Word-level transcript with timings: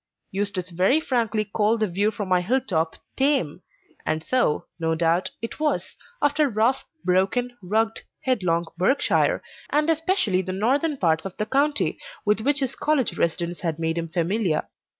Eustace 0.31 0.71
very 0.71 0.99
frankly 0.99 1.45
called 1.45 1.79
the 1.81 1.87
view 1.87 2.09
from 2.09 2.27
my 2.27 2.41
hill 2.41 2.59
top 2.59 2.95
tame; 3.15 3.61
and 4.03 4.23
so, 4.23 4.65
no 4.79 4.95
doubt, 4.95 5.29
it 5.43 5.59
was, 5.59 5.95
after 6.23 6.49
rough, 6.49 6.83
broken, 7.05 7.55
rugged, 7.61 7.99
headlong 8.21 8.65
Berkshire, 8.79 9.43
and 9.69 9.91
especially 9.91 10.41
the 10.41 10.53
northern 10.53 10.97
parts 10.97 11.23
of 11.23 11.37
the 11.37 11.45
county, 11.45 11.99
with 12.25 12.39
which 12.39 12.61
his 12.61 12.73
college 12.73 13.15
residence 13.15 13.61
had 13.61 13.77
made 13.77 13.95
him 13.95 14.07
familiar. 14.07 14.67